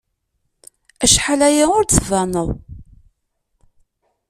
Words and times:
Acḥal 1.03 1.41
aya 1.47 1.65
ur 1.77 1.83
d-tbaneḍ. 1.85 2.49